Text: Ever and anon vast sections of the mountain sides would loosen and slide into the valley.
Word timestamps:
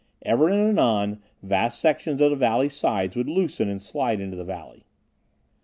Ever 0.23 0.49
and 0.49 0.79
anon 0.79 1.19
vast 1.43 1.79
sections 1.79 2.19
of 2.21 2.31
the 2.31 2.35
mountain 2.35 2.71
sides 2.71 3.15
would 3.15 3.29
loosen 3.29 3.69
and 3.69 3.79
slide 3.79 4.19
into 4.19 4.35
the 4.35 4.43
valley. 4.43 4.87